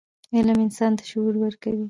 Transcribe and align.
علم 0.35 0.57
انسان 0.65 0.91
ته 0.97 1.03
شعور 1.11 1.33
ورکوي. 1.39 1.79